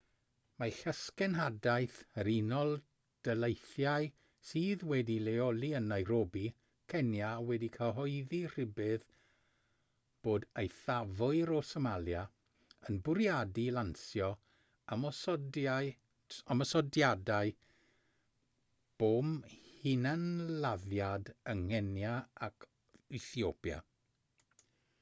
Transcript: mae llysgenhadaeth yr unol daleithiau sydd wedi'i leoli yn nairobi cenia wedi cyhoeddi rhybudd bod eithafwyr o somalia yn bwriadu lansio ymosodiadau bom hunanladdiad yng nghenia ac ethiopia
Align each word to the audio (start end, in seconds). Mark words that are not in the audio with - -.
mae 0.61 0.71
llysgenhadaeth 0.75 1.97
yr 2.21 2.27
unol 2.35 2.71
daleithiau 3.27 4.07
sydd 4.51 4.85
wedi'i 4.91 5.17
leoli 5.25 5.67
yn 5.79 5.89
nairobi 5.91 6.45
cenia 6.93 7.27
wedi 7.49 7.69
cyhoeddi 7.75 8.39
rhybudd 8.53 9.05
bod 10.29 10.47
eithafwyr 10.63 11.53
o 11.59 11.59
somalia 11.73 12.23
yn 12.91 12.97
bwriadu 13.09 13.67
lansio 13.77 14.31
ymosodiadau 14.97 17.53
bom 19.05 19.31
hunanladdiad 19.83 21.31
yng 21.55 21.63
nghenia 21.69 22.17
ac 22.49 22.67
ethiopia 23.21 23.81